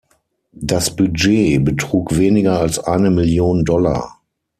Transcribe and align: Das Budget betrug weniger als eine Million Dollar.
Das 0.63 0.95
Budget 0.95 1.63
betrug 1.63 2.17
weniger 2.17 2.59
als 2.59 2.79
eine 2.79 3.11
Million 3.11 3.63
Dollar. 3.65 4.19